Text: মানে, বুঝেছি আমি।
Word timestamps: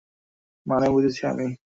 মানে, 0.65 0.87
বুঝেছি 0.89 1.21
আমি। 1.27 1.45